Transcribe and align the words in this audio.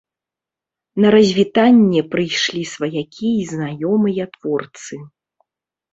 На 1.03 1.07
развітанне 1.15 2.01
прыйшлі 2.15 2.63
сваякі 2.73 3.29
і 3.35 3.43
знаёмыя 3.53 4.23
творцы. 4.39 4.95